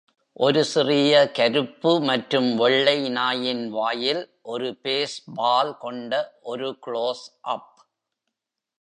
ஒரு 0.35 0.63
சிறிய 0.63 1.31
கருப்பு 1.31 1.91
மற்றும் 2.01 2.55
வெள்ளை 2.55 3.09
நாயின் 3.09 3.69
வாயில் 3.69 4.23
ஒரு 4.41 4.69
பேஸ்பால் 4.83 5.77
கொண்ட 5.77 6.13
ஒரு 6.41 6.69
குளோஸ் 6.87 7.25
அப். 7.53 7.71